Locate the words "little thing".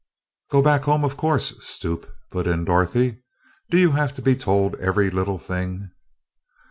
5.11-5.91